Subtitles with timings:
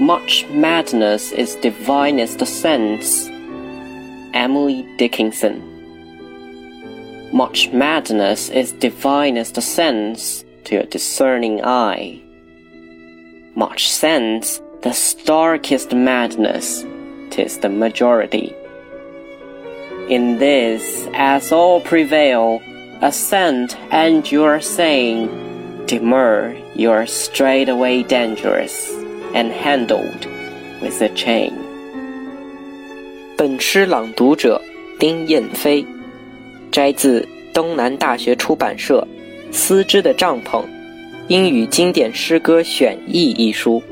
[0.00, 3.26] Much madness is divinest sense.
[4.32, 5.60] Emily Dickinson.
[7.32, 12.22] Much madness is divinest sense to a discerning eye.
[13.56, 16.84] Much sense the starkest madness,
[17.30, 18.54] tis the majority.
[20.08, 22.62] In this, as all prevail,
[23.02, 28.97] assent and you're saying, demur, you're straightway dangerous,
[29.34, 30.26] and handled
[30.80, 31.52] with a chain.
[33.36, 34.60] 本诗朗读者
[34.98, 35.84] 丁燕飞，
[36.72, 39.06] 摘自东南大学出版社
[39.52, 40.64] 《丝织的帐篷：
[41.28, 43.82] 英语经典诗歌选译》一书。